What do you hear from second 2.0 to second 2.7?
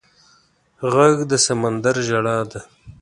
ژړا ده